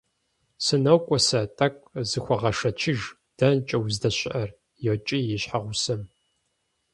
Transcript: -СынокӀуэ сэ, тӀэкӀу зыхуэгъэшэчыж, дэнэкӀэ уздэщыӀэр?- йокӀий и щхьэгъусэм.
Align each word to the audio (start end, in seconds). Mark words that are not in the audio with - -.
-СынокӀуэ 0.65 1.17
сэ, 1.27 1.41
тӀэкӀу 1.57 1.91
зыхуэгъэшэчыж, 2.09 2.99
дэнэкӀэ 3.37 3.77
уздэщыӀэр?- 3.83 4.49
йокӀий 4.85 5.25
и 5.35 5.37
щхьэгъусэм. 5.41 6.01